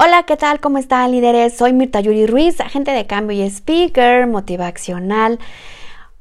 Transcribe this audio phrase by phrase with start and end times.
[0.00, 0.60] Hola, ¿qué tal?
[0.60, 1.56] ¿Cómo están líderes?
[1.56, 5.40] Soy Mirta Yuri Ruiz, agente de cambio y speaker motivacional.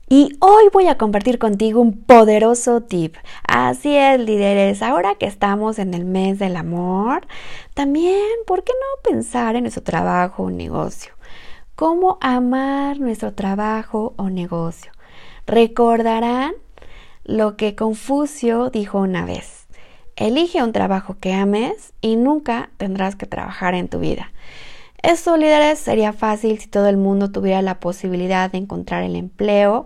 [0.09, 3.15] Y hoy voy a compartir contigo un poderoso tip.
[3.47, 7.27] Así es, líderes, ahora que estamos en el mes del amor,
[7.75, 11.13] también, ¿por qué no pensar en nuestro trabajo o negocio?
[11.75, 14.91] ¿Cómo amar nuestro trabajo o negocio?
[15.45, 16.55] Recordarán
[17.25, 19.56] lo que Confucio dijo una vez.
[20.17, 24.31] Elige un trabajo que ames y nunca tendrás que trabajar en tu vida.
[25.03, 29.85] Esto, líderes, sería fácil si todo el mundo tuviera la posibilidad de encontrar el empleo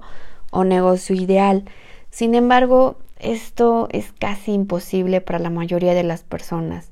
[0.49, 1.65] o negocio ideal.
[2.11, 6.91] Sin embargo, esto es casi imposible para la mayoría de las personas,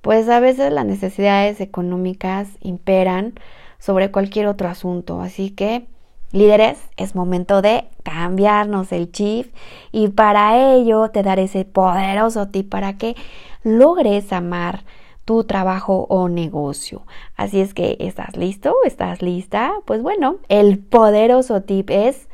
[0.00, 3.34] pues a veces las necesidades económicas imperan
[3.78, 5.20] sobre cualquier otro asunto.
[5.20, 5.86] Así que
[6.32, 9.52] Líderes, es momento de cambiarnos el chip
[9.90, 13.16] y para ello te daré ese poderoso tip para que
[13.64, 14.84] logres amar
[15.24, 17.02] tu trabajo o negocio.
[17.36, 18.76] Así es que, ¿estás listo?
[18.84, 19.72] ¿Estás lista?
[19.86, 22.28] Pues bueno, el poderoso tip es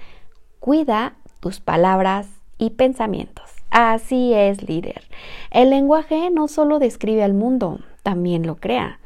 [0.61, 2.29] cuida tus palabras
[2.59, 3.51] y pensamientos.
[3.71, 5.05] Así es, líder.
[5.51, 9.01] El lenguaje no solo describe al mundo, también lo crea.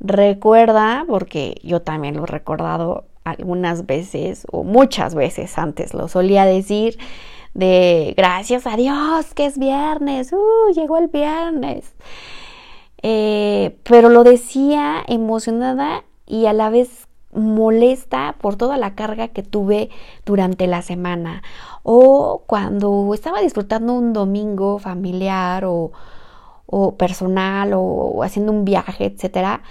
[0.00, 6.44] Recuerda, porque yo también lo he recordado algunas veces o muchas veces antes lo solía
[6.44, 6.98] decir
[7.54, 11.94] de gracias a Dios que es viernes, uh, llegó el viernes.
[13.02, 19.42] Eh, pero lo decía emocionada y a la vez molesta por toda la carga que
[19.42, 19.90] tuve
[20.24, 21.42] durante la semana
[21.82, 25.92] o cuando estaba disfrutando un domingo familiar o,
[26.66, 29.62] o personal o, haciendo un viaje, etcétera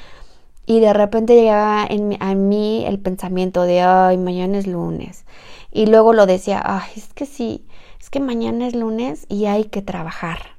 [0.65, 5.25] y de repente llegaba en, a mí el pensamiento de, ay, mañana es lunes.
[5.71, 7.65] Y luego lo decía, ay, es que sí,
[7.99, 10.54] es que mañana es lunes y hay que trabajar,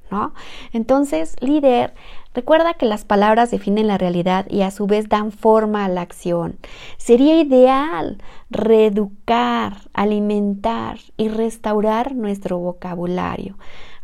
[0.73, 1.93] Entonces, líder,
[2.33, 6.01] recuerda que las palabras definen la realidad y a su vez dan forma a la
[6.01, 6.57] acción.
[6.97, 8.17] Sería ideal
[8.49, 13.57] reeducar, alimentar y restaurar nuestro vocabulario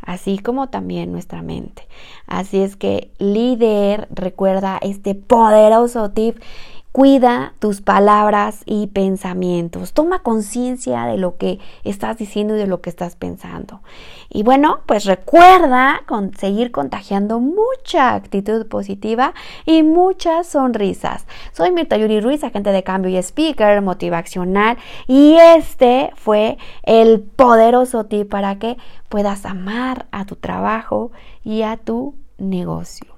[0.06, 1.88] así como también nuestra mente.
[2.26, 6.36] Así es que líder, recuerda este poderoso tip
[6.94, 9.94] Cuida tus palabras y pensamientos.
[9.94, 13.80] Toma conciencia de lo que estás diciendo y de lo que estás pensando.
[14.28, 16.02] Y bueno, pues recuerda
[16.38, 19.34] seguir contagiando mucha actitud positiva
[19.66, 21.26] y muchas sonrisas.
[21.50, 24.78] Soy Mirta Yuri Ruiz, agente de cambio y speaker motivacional.
[25.08, 28.76] Y este fue el poderoso tip para que
[29.08, 31.10] puedas amar a tu trabajo
[31.42, 33.13] y a tu negocio.